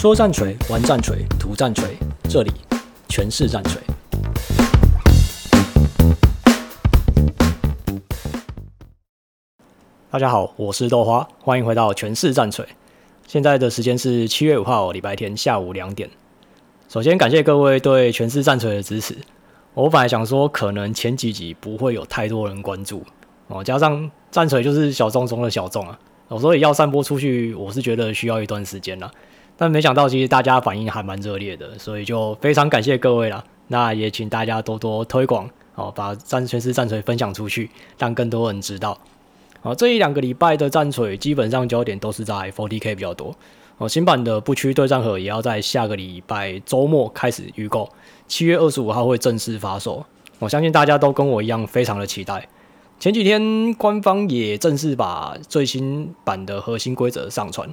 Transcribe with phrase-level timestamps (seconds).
[0.00, 1.90] 说战锤，玩战锤，图战锤，
[2.26, 2.50] 这里
[3.06, 3.78] 全是战锤。
[10.10, 12.66] 大家好，我是豆花，欢迎回到全是战锤。
[13.26, 16.08] 现在的时间是七月五号礼拜天下午两点。
[16.88, 19.14] 首先感谢各位对全是战锤的支持。
[19.74, 23.04] 我本来想说，可能前几集不会有太多人关注
[23.48, 25.98] 哦，加上战锤就是小众中的小众啊，
[26.40, 29.12] 所以要散播出去，我是觉得需要一段时间了。
[29.60, 33.44] 但没想到，其实大家反应还蛮热烈的，所以就非常感谢各位啦。
[33.68, 37.68] 那也请大家多多推广哦，把战全是战锤分享出去，
[37.98, 38.96] 让更多人知道。
[39.60, 43.36] 好，这一两个礼拜的战锤基本上焦点都是在 40K 比较多
[43.76, 43.86] 哦。
[43.86, 47.86] 新版的不屈对战盒也要在下个礼拜周末开始预购，
[48.26, 50.02] 七月二十五号会正式发售。
[50.38, 52.48] 我相信大家都跟我一样非常的期待。
[52.98, 57.68] 前几天官方也正式把最新版的核心规则上传。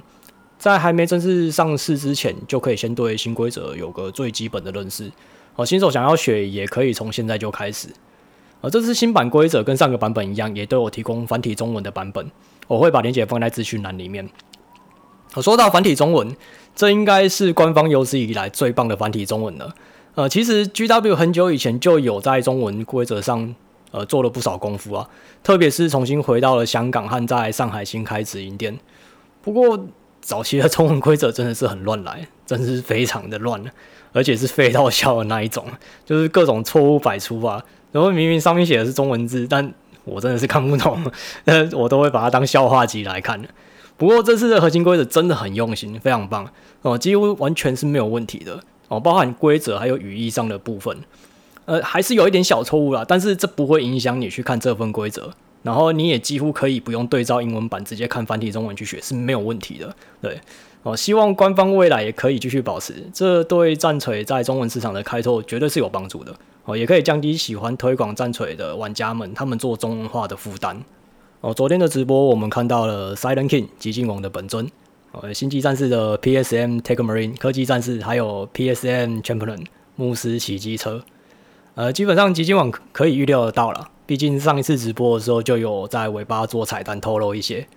[0.58, 5.10] 在还没正式上市之前，就可以先对新规则有个最基本的认识。
[5.54, 7.88] 哦，新手想要学，也可以从现在就开始。
[8.60, 12.28] 而这次新版规则跟上个版本一样，也都有提供繁体中文的版本。
[12.66, 14.28] 我会把链接放在资讯栏里面。
[15.34, 16.36] 我说到繁体中文，
[16.74, 19.72] 这应该是官方有史以来最棒的繁体中文了。
[20.16, 23.54] 呃，其实 GW 很久以前就有在中文规则上
[23.92, 25.08] 呃做了不少功夫啊，
[25.42, 28.76] 特别是重新回到了香港和在上海新开直营店。
[29.40, 29.86] 不过，
[30.20, 33.62] 早期的中文规则真的是很乱来， 真是非常的乱，
[34.12, 35.64] 而且是废到笑的那一种，
[36.04, 37.64] 就是各种错误百出吧。
[37.92, 39.72] 然后明明上面写的是中文字，但
[40.04, 41.02] 我真的是看不懂，
[41.44, 43.42] 那 我都会把它当笑话集来看。
[43.96, 46.48] 不过这次的核心规则真的很用心，非常棒
[46.82, 50.96] 哦，几乎完全是没有问题的哦，包含规则还有语义上的部分，
[51.64, 55.32] 呃，还是有一点小错误啦，但是这不会影响你去看这份规则。
[55.62, 59.94] 然后你也几乎可以不用对照英文版，直接看繁体中文去学是没有问题的。
[60.20, 60.40] 对，
[60.82, 66.34] 哦，希望官方未来也可以继续保持，这对战锤在中文市场的开拓绝对是有帮助的。
[66.64, 70.80] 哦，也可以降低喜欢推广战锤的玩家们他们做中文化的负担。
[71.40, 74.70] 哦，昨天的直播我们看到了 Silent King 极境王的本尊，
[75.12, 79.64] 哦，星际战士的 PSM Take Marine 科技战士，还有 PSM Champion
[79.96, 81.02] 牧师骑机车。
[81.74, 83.88] 呃，基本上极境王可以预料得到了。
[84.08, 87.68] 毕竟上一次直播的时候就有在尾巴做彩蛋透露一些，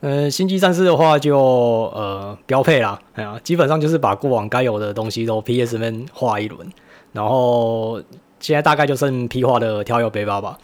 [0.00, 6.68] 呃，星际战士的话就呃标配啦，哎呀，基本上就是把过往该有的东西都 PSM 画一轮，
[7.12, 8.02] 然后
[8.40, 10.58] 现在大概就剩 P 画的跳跃背包吧，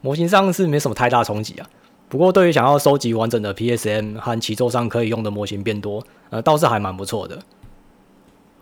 [0.00, 1.68] 模型上是没什么太大冲击啊，
[2.08, 7.38] 不过对于想要收集完整的 PSM 和骑奏上可以用的模型变多，呃，倒是还蛮不错的。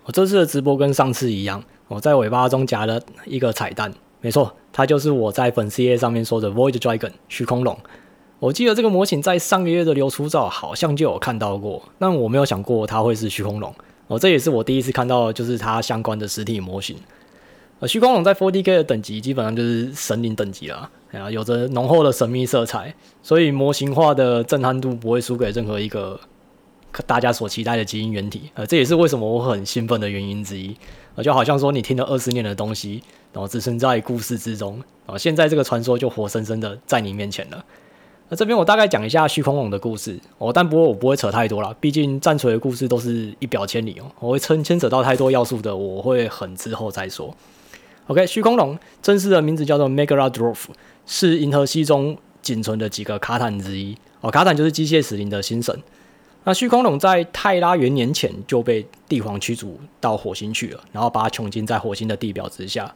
[0.07, 3.95] 我这次的直播跟上次一样，我在尾巴中夹了一个彩蛋。
[4.23, 7.77] 没错，它就是我在粉丝页上面说的 Void Dragon 虚空龙。
[8.39, 13.75] 我记得这个模型在上个月的流出照好像就有看到过，但我没有想过它会是虚空龙。
[14.09, 16.97] 哦，这也是我第一次看到，就是它相关的实体模型。
[17.81, 26.19] 呃，虚空龙在 4Dk 的等级基本上就是神灵等级了，啊，有着浓厚的神秘色彩，所以模型化的震撼度不会输给任何一个
[27.07, 28.51] 大家所期待的基因原体。
[28.55, 30.77] 呃，这也是为什么我很兴奋的原因之一。
[31.15, 33.03] 呃，就好像说你听了二十年的东西。
[33.33, 37.65] 然后置身在故事之中，啊，现在这个传说就活生生的在你面前了。
[38.29, 47.35] 那这边我大概讲一下虚空龙的故事，哦，但不过我不会扯太多了，毕竟战锤的故事都是一表千里哦，我会牵牵扯到太多要素的，我会很之后再说。
[48.07, 50.67] OK，虚空龙正式的名字叫做 Megaradroth，
[51.07, 53.97] 是银河系中仅存的几个卡坦之一。
[54.21, 55.77] 哦，卡坦就是机械死灵的新神。
[56.45, 62.95] 那虚空龙在泰拉元年前就被帝皇驱逐到火星去了，然后把它囚禁在火星的地表之下。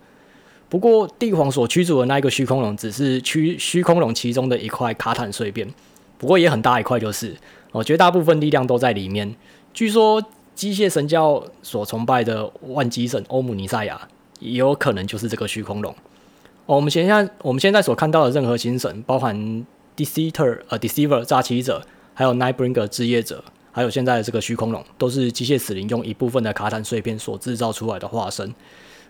[0.68, 5.72] 不过，帝皇所驱逐的那一个虚空龙，只是虚虚空龙其中的一块卡坦碎片，
[6.18, 7.36] 不过也很大一块，就是
[7.70, 9.36] 哦，绝大部分力量都在里面。
[9.72, 10.20] 据说，
[10.54, 14.00] 机械神教所崇拜的万机神欧姆尼赛亚，
[14.40, 15.94] 也有可能就是这个虚空龙。
[16.66, 19.36] 哦，我们现在我们现在所看到的任何星神，包含
[19.96, 28.52] Deceiver 呃 Deceiver 诈欺者，还有 Nightbringer 治业者，还有现在的这个虚空龙，都是机械死灵用一部分的卡坦碎片所制造出来的化身。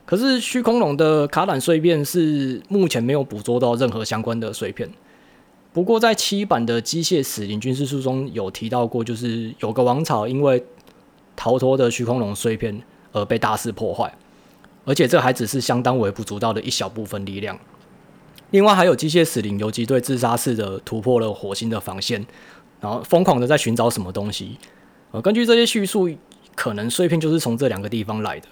[0.06, 4.89] 可是虚空龙的卡坦碎片是目前没有捕捉到任何相关的碎片。
[5.73, 10.62] 不过在七版的机械死灵军事书中有提到过，就是有个王朝因为
[11.35, 12.81] 逃脱的虚空龙碎片
[13.12, 14.15] 而被大肆破坏，
[14.85, 17.59] 而且这还只是相当微不足道的一小部分力量。
[18.51, 22.25] 另外还有机械死灵游击队自杀式的突破了火星的防线，
[22.81, 24.59] 然后疯狂的在寻找什么东西。
[25.11, 26.09] 呃，根据这些叙述，
[26.55, 28.47] 可能碎片就是从这两个地方来的。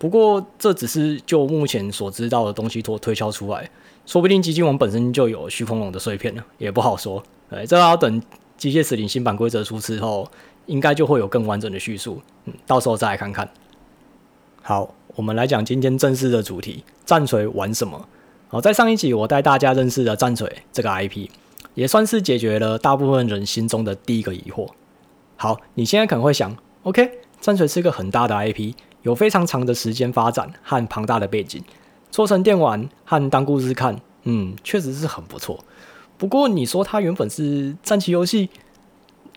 [0.00, 3.70] 不过，这只是就目前所知道的东西所推敲出来，
[4.06, 7.22] 说不定极境王本身就有虚空龙的碎片呢，也不好说。
[7.50, 8.22] 哎，这要等
[8.56, 10.26] 机械死灵新版规则出之后，
[10.64, 12.22] 应该就会有更完整的叙述。
[12.46, 13.46] 嗯，到时候再来看看。
[14.62, 18.08] 好，我们来讲今天正式的主题：战锤玩什么？
[18.48, 21.28] 好，在上一集我带大家认识了战锤这个 IP，
[21.74, 24.66] 也算是解决了大部分人心中的第一个疑惑。
[25.36, 31.62] 好，你现在可能会想，OK，战锤是一个很大的 IP，有非常长的时间发展和庞大的背景，
[32.10, 35.58] 做成电玩和当故事看，嗯，确实是很不错。
[36.18, 38.50] 不过你说它原本是战棋游戏，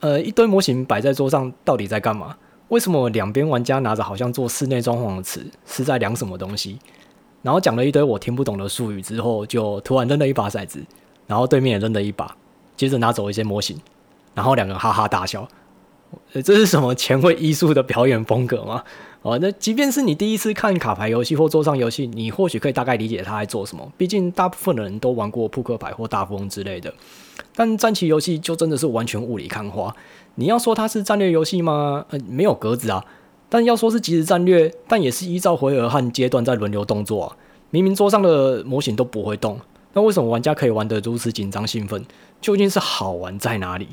[0.02, 2.36] 呃，一堆模型摆在桌上，到底在干嘛？
[2.70, 6.80] 为什么两边玩家拿着好像做室内装潢的尺是在量什么东西？
[7.42, 10.84] 然后讲了一堆我听不懂的术语之后，就突然扔了一把骰子，
[11.28, 12.36] 然后对面也扔了一把，
[12.76, 13.80] 接着拿走一些模型，
[14.34, 15.48] 然后两个哈哈大笑。
[16.34, 18.84] 这是什么前卫艺术的表演风格吗？
[19.24, 23.90] 哦，那即便是你第一次看卡牌游戏或桌上游戏，你或许可以大概理解它在做什么。
[23.98, 26.94] 毕竟大部分的人都玩过扑克牌或大富翁之类的。
[27.56, 29.96] 但战棋游戏就真的是完全雾里看花。
[30.36, 32.06] 你要说它是战略游戏吗？
[32.10, 33.04] 呃，没有格子啊。
[33.48, 37.38] 但要说是即时战略，但也是依照回合和阶段在轮流动作啊。
[37.70, 39.58] 明明桌上的模型都不会动，
[39.94, 42.04] 那为什么玩家可以玩得如此紧张兴奋？
[42.42, 43.88] 究竟是好玩在哪里？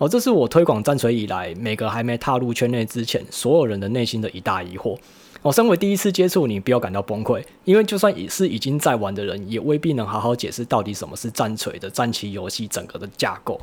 [0.00, 4.96] 哦，这是我推广战锤以来，每个还没踏入圈内之前，所有人的内心的一大疑惑。
[5.42, 13.60] 哦，身为第一次接触，你不要感到崩溃，因为就算也是已经在玩的人，也未必能好好解释到底什么是战锤的战棋游戏整个的架构。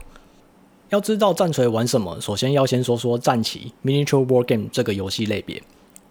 [0.89, 5.60] 要知道战锤玩什么，首先要先说说战棋 （Miniature War Game） 这个游戏类别。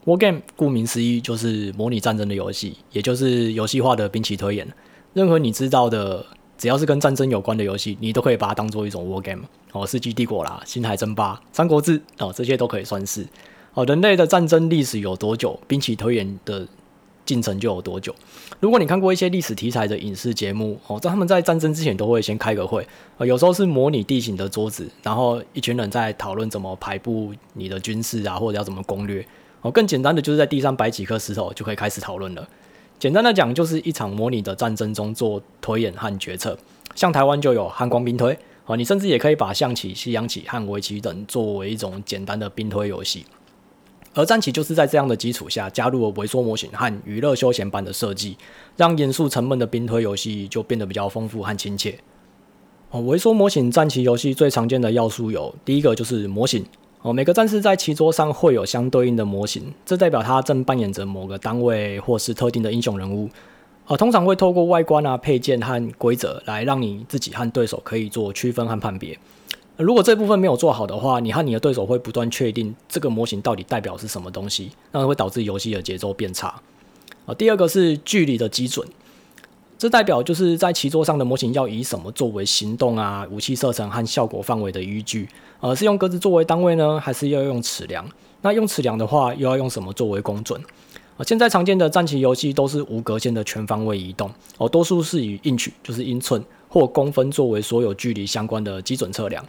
[0.07, 4.67] War Game 顾名思义就是模拟战争的游戏，也就是游戏化的兵棋推演。
[5.15, 6.27] 任何你知道的。
[6.59, 9.43] 只要是跟战争有关的游戏，你都可以把它当做一种 war game
[9.73, 13.27] 哦，世纪帝国啦、星海争霸、三国志哦，这些都可以算是
[13.75, 13.85] 哦。
[13.85, 16.67] 人类的战争历史有多久，兵棋推演的
[17.27, 18.15] 进程就有多久。
[18.59, 22.87] 如果你看过一些历史题材的影视节目哦，在他们在战争之前都会先开个会，
[23.19, 29.27] 哦，有时候是模拟地形的桌子，然后一群人在讨论怎么排布你的军事啊，或者要怎么攻略
[29.61, 29.71] 哦。
[29.71, 32.49] 更简单的就是在地上摆几颗石头就可以开始讨论了。
[32.99, 36.59] 简单的讲，就是一场模拟的战争中做推演和决策。
[36.95, 43.27] 像台湾就有汉光兵推，哦，你甚至也可以把象棋、西洋棋和围棋等作为一种简单的兵推游戏。
[44.15, 48.35] 而战棋就是在这样的基础下，加入了微缩模型和娱乐休闲版的设计，
[48.75, 51.99] 让严肃沉闷的兵推游戏就变得比较丰富和亲切。
[52.91, 56.65] 哦，微缩模型战棋游戏最常见的要素有，第一个就是模型。
[57.07, 63.31] 哦，每个战士在棋桌上会有相对应的模型，这代表他正扮演着某个单位或是特定的英雄人物。
[63.87, 69.17] 呃，通常会透过外观啊、配件和规则来让你自己和对手可以做区分和判别。
[69.77, 76.61] 如果这部分没有做好的话，你和你的对手会不断确定这个模型到底代表是什么东西，那会导致游戏的节奏变差。
[77.25, 78.85] 啊，第二个是距离的基准。
[79.79, 85.29] 这代表就是在棋桌上的模型要以什么作为行动啊、武器射程和效果范围的依据？
[85.61, 88.07] 呃，是用格子作为单位呢，还是要用尺量？
[88.41, 90.59] 那用尺量的话，又要用什么作为公准？
[91.19, 99.45] 啊，现在常见的战棋游戏都是无格线的全方位移动，哦，多数是以英尺，就是英寸或公分作为所有距离相关的基准测量。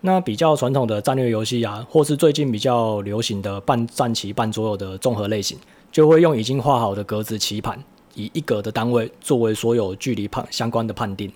[0.00, 5.58] 那比较传统的战略游戏啊，或是最近比较流行的半战棋半桌游的综合类型，
[5.90, 7.82] 就会用已经画好的格子棋盘。
[8.18, 11.32] 以一格的单位作为所有距离判相关的判定。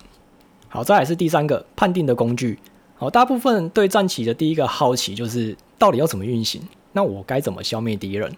[0.67, 2.59] 好，再来是第三个判定的工具。
[2.95, 6.61] 好，大部分对战棋的第一个好奇就是到底要怎么运行？
[6.91, 8.31] 那我该怎么消灭敌人？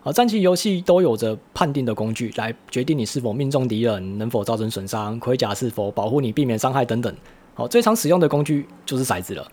[0.00, 7.14] 好，战棋游戏都有着判定的工具来决定你是否命中敌人，能否造成损伤，盔甲是否保护你避免伤害等等。
[7.54, 9.46] 好，最常使用的工具就是骰子了。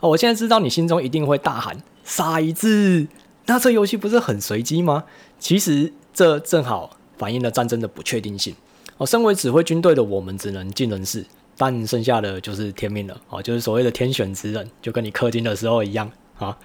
[0.00, 3.06] 哦，我现在知道你心中一定会大喊骰子，
[3.46, 5.04] 那这游戏不是很随机吗？
[5.38, 6.96] 其实这正好。
[7.18, 8.54] 反映了战争的不确定性。
[8.98, 11.24] 哦，身为指挥军队的我们只能尽人事，
[11.58, 13.20] 但剩下的就是天命了。
[13.28, 16.56] 哦，就是所谓的天选之人，就跟你氪金的时候一样啊。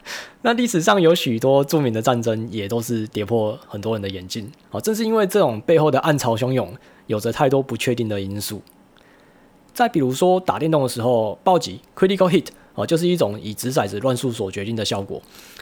[0.42, 4.50] 那历史上有许多著名的战争，也都是跌破很多人的眼镜。
[4.70, 6.74] 哦，正是因为这种背后的暗潮汹涌，
[7.08, 8.62] 有着太多不确定的因素。
[9.74, 15.22] 再比如说打电动的时候，暴击 （critical hit） 哦，就是一种以掷骰子乱数所决定的效果。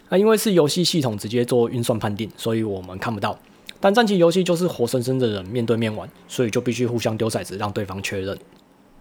[0.10, 3.38] 那因为是游戏系统直接做运算判定，所以我们看不到。
[3.80, 8.38] 但战棋游戏就是活生生的人面对面玩，所以就必须互相丢骰子让对方确认。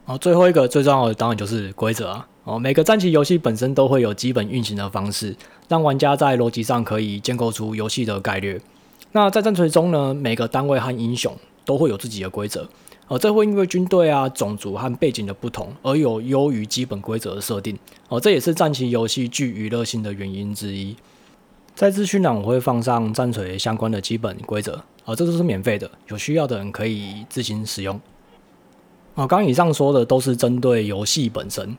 [0.04, 2.26] 好，最后一个最重要的当然就是规则啊。
[2.44, 5.36] 哦，每个战棋游戏本身都会有基本运行的方式，
[5.68, 8.58] 让玩家在逻辑上可以建构出游戏的概略。
[9.12, 12.66] 那在战锤中呢，每个单位和英雄都会有自己的规则，
[13.08, 17.76] 而这会因为军队啊、种族和背景的不同而有优于基本规则的设定。
[18.08, 20.96] 哦，这也是战棋游戏具娱乐性的原因之一。
[21.78, 28.00] 在资讯栏我会放上战锤相关的基本规则，啊，这都是免费的，有需要的人可以自行使用。
[29.14, 31.76] 啊，刚以上说的都是针对游戏本身，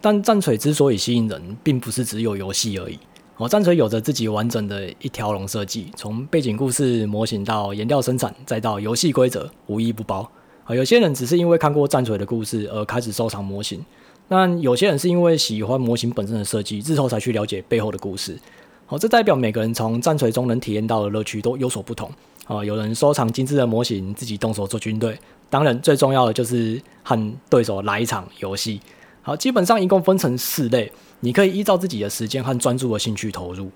[0.00, 2.98] 但战锤之所以吸引人，并不是只有游戏而已。
[3.36, 10.26] 哦，战锤有着自己完整的一条龙设计，从背景故事、模型到颜料生产，再到游戏规则，无一不包。
[10.64, 13.84] 啊，有些人只是因为看过战锤的故事而开始收藏模型，
[14.26, 18.38] 但有些人是因为喜欢模型本身的设计，之后才去了解背后的故事。
[18.86, 22.10] 好，这代表每个人从战锤中能体验到的乐趣都有所不同。
[22.46, 25.18] 啊，有人收藏精致的模型，自己动手做军队。
[25.48, 28.78] 当然，最重要的就是和对手来一场游戏。
[29.22, 33.70] 好，基本上一共分成四类，你可以依照自己的时间和专注的兴趣投入。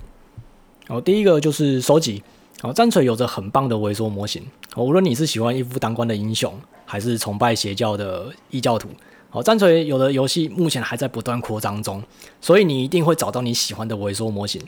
[0.87, 2.23] 好，第一个就是收集。
[2.61, 4.43] 好，战锤有着很棒的微缩模型。
[4.77, 6.53] 无论你是喜欢一夫当关的英雄，
[6.85, 8.89] 还是崇拜邪教的异教徒，
[9.31, 12.03] 好，战锤有的游戏目前还在不断扩张中，
[12.43, 14.61] 所以你一定会找到你喜欢的微缩模型。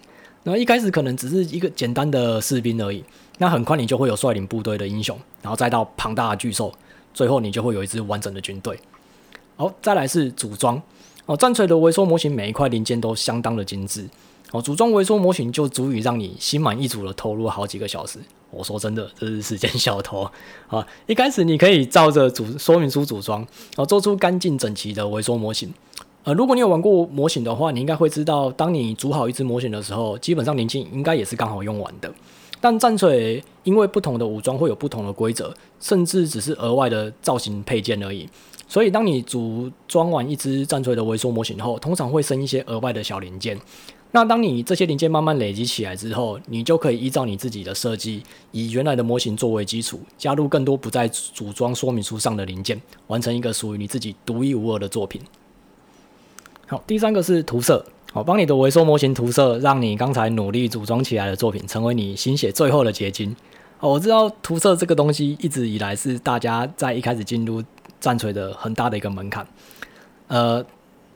[0.43, 3.05] 那一开始可能只是一个简单的士兵而已，
[3.39, 6.73] 那很快你就会有率领部队的英雄，然后再到庞大的巨兽，
[7.13, 8.79] 最后你就会有一支完整的军队。
[9.57, 10.81] 好，再来是组装
[11.27, 11.37] 哦。
[11.37, 14.09] 战锤的微缩模型每一块零件都相当的精致
[14.53, 14.63] 哦。
[14.63, 18.19] 组装微缩模型就足以让你心满意足的投入好几个小时。
[18.51, 20.29] 我说真的，这是时间小偷
[20.67, 20.85] 啊！
[21.07, 25.73] 一开始你可以照着组说明书组装，哦，做出干净整齐的微缩模型。
[26.25, 32.13] 呃，如果你有玩过模型的话，你应该会知道，当你组好一只模型的时候，基本上零件应该也是刚好用完的。
[32.61, 38.29] 但战锤因为不同的武装会有不同的规则，甚至只是额外的造型配件而已。
[38.69, 43.59] 所以，当你组装完一只战锤的微缩模型后，通常会生一些额外的小零件。
[44.13, 48.23] 那当你这些零件慢慢累积起来之后，你就可以依照你自己的设计，
[48.53, 55.21] 以原来的模型作为基础，加入更多不在组装说明书上的零件，完成一个属于你自己独一无二的作品。
[56.71, 63.35] 好，第三个是涂色，好，帮你的微缩模型涂色，让你刚才努力组装起来的作品成为你心血最后的结晶。
[63.81, 67.61] 哦，我知道涂色这个东西一直以来是大家在一开始进入
[67.99, 69.45] 战锤的很大的一个门槛，
[70.29, 70.65] 呃，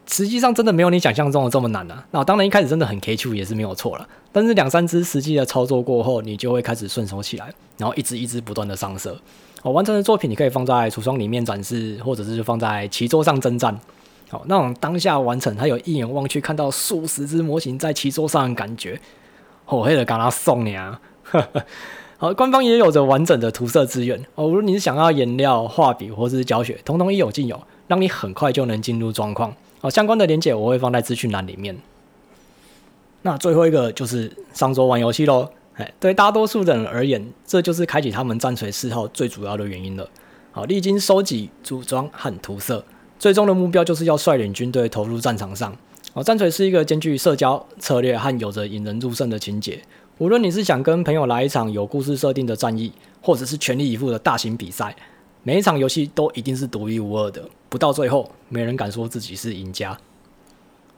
[0.08, 2.04] 实际上真的没有你想象中的这么难啊。
[2.11, 9.16] 那当然一开始真的很 K 2也是没有错了，但是两三支实际的操作过后，你就会开始顺手起来，然后一支一支不断的上色。
[9.62, 13.78] 哦，完成的作品你可以放在橱窗里面展示，或者是放在棋桌上征战。
[14.28, 19.00] 好，那种当下完成，他有一眼望去看到数十只模型在棋桌上的感觉，
[19.66, 21.00] 我黑的刚他送你啊！
[22.16, 24.47] 好，官方也有着完整的涂色资源哦。
[24.47, 29.54] 如果你是想要颜料、画笔或是教学，统统一有尽有，让你很快就能进入状况。
[29.81, 31.76] 好，相关的连接我会放在资讯栏里面。
[33.23, 35.49] 那最后一个就是上桌玩游戏喽。
[35.75, 40.09] 哎，对大多数人而言，这就是开启他们战锤嗜好最主要的原因了。
[40.52, 42.85] 好，历经收集、组装和涂色，
[43.18, 45.76] 最终的目标就是要率领军队投入战场上。
[46.12, 49.83] 哦，战锤是一个兼具社交策略和有着引人入胜的情节。
[50.18, 54.94] 无论你是想跟朋友来一场有故事设定的战役，或者是全力以赴的大型比赛，
[55.42, 59.99] 每一场游戏都一定是独一无二的，不到最后，没人敢说自己是赢家。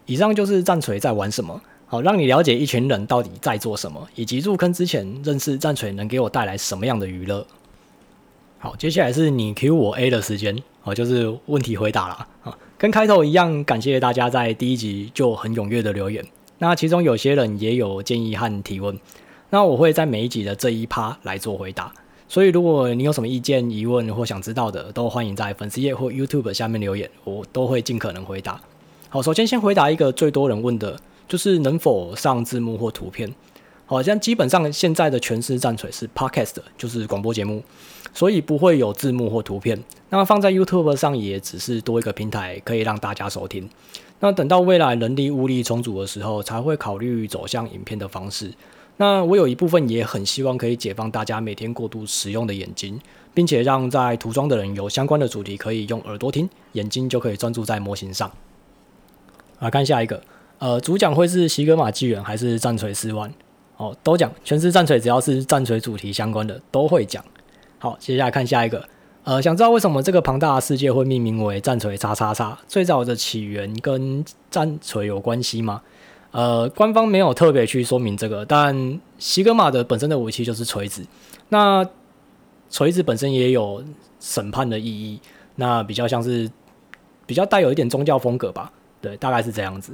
[0.05, 7.47] 以上就是战锤在玩什么，好，让你了解一群人到底在做什么，以及入坑之前认识战锤能给我带来什么样的娱乐。
[8.59, 16.25] 好，接下来是你 Q 我 A 的时间，好，就是问题回答了啊，跟开头一样，感谢大家在第一集就很踊跃的留言。
[16.59, 18.97] 那其中有些人也有建议和提问，
[19.51, 21.93] 那我会在每一集的这一趴来做回答。
[22.29, 28.61] 所以如果你有什么意见、疑问或想知道的，都欢迎在粉丝页或 YouTube 下面留言，我都会尽可能回答。
[29.09, 33.29] 好，首先先回答一个最多人问的，就是能否上字幕或图片。
[33.87, 37.63] 好像基本上现在的全是战锤是 Podcast，就是广播节目，
[38.13, 39.83] 所以不会有字幕或图片。
[40.11, 43.71] 那放在 YouTube 上也只是多一个平台，可以让大家收听。
[44.21, 48.53] 那等到未来人力物力充足的时候，才会考虑走向影片的方式。
[48.97, 52.99] 那我有一部分也很希望可以解放大家每天过度使用的眼睛，
[53.35, 58.33] 并且让在涂装的人有相关的主题可以用耳朵听，眼睛就可以专注在模型上。
[59.59, 60.23] 来看下一个，
[60.59, 63.31] 呃，主讲会是西格玛纪元还是战锤四万？
[63.77, 67.25] 哦，都讲，全是战锤，只要是战锤主题相关的都会讲。
[67.79, 68.89] 好，接下来看下一个。
[69.25, 72.57] 呃，想知道为什么这个庞大的世界会命名为战锤叉叉叉？
[72.69, 75.83] 最早的起源跟战锤有关系吗？
[76.31, 81.05] 呃，官方没有特别去说明这个，但西格玛的本身的武器就是锤子，
[81.49, 81.85] 那
[82.71, 83.83] 锤子本身也有
[84.21, 85.21] 审判的意义，
[85.57, 86.51] 那比较像是
[87.27, 88.73] 比较带有一点宗教风格吧？
[89.01, 89.93] 对，大概是这样子。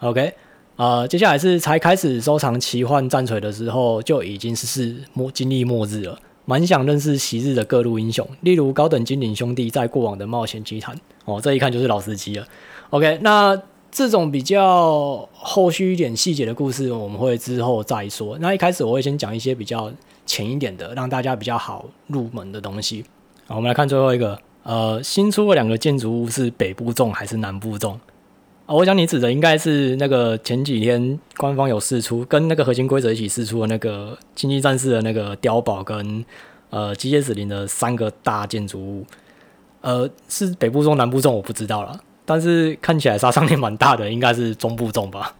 [0.00, 0.32] OK，
[0.78, 6.16] 呃，接下来是才开始收藏奇幻战锤的时候，就已经是是末经历末日了。
[6.44, 12.46] 蛮想认识昔日的各路英雄，例如高等精灵兄弟在过往的冒险奇谈哦，这一看就是老司机了。
[12.90, 18.38] OK，那这种比较后续一点细节的故事，我们会之后再说。
[18.38, 19.92] 那一开始我会先讲一些比较
[20.26, 23.04] 浅一点的，让大家比较好入门的东西。
[23.48, 27.96] 好，我们来看最后一个，呃，新出的两个建筑物是北部粽还是南部粽？
[28.68, 36.22] 啊，我想你指的应该是那个前几天官方有试出，跟那个核心规则一起试出的那个星际战士的那个碉堡跟
[36.68, 39.06] 呃机械指令的三个大建筑物。
[39.80, 45.34] 呃，是北部重南部重我不知道了，但是看起来杀伤力蛮大的，应该是中部重吧。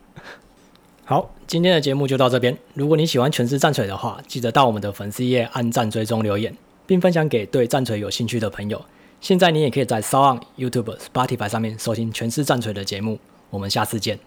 [1.05, 2.57] 好，今天的节目就到这边。
[2.73, 6.57] 如果你喜欢全是战锤的话，记得到我们的粉丝页按赞、追踪、留言，
[6.87, 8.83] 并分享给对战锤有兴趣的朋友。
[9.21, 13.19] 现在你也可以在 Sound、YouTube、Spotify 上面收听全是战锤的节目。
[13.51, 14.19] 我们下次见。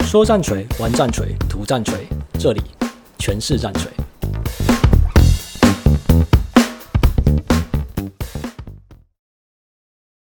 [0.00, 2.06] 说战锤，玩战锤，图战锤，
[2.38, 2.60] 这里
[3.18, 3.90] 全是战锤。